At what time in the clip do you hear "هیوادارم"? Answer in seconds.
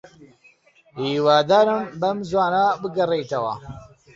0.99-1.81